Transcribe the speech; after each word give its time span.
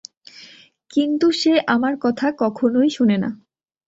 কিন্তু 0.93 1.27
সে 1.31 1.53
আমার 1.67 1.93
কথা 2.01 2.27
কখনোই 2.41 2.89
শোনে 2.89 3.17
না! 3.17 3.29